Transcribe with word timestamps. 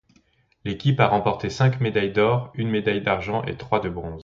L'équipe 0.65 0.99
a 0.99 1.05
remporté 1.09 1.51
cinq 1.51 1.79
médailles 1.79 2.11
d’or, 2.11 2.51
une 2.55 2.71
médaille 2.71 3.03
d’argent 3.03 3.43
et 3.45 3.55
trois 3.55 3.79
de 3.79 3.87
bronze. 3.89 4.19